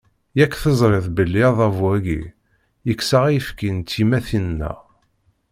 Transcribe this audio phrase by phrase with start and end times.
[0.37, 2.21] Yak tezriḍ belli adabu-agi,
[2.87, 4.77] yekkes-aɣ ayefki n tyemmatin-nneɣ.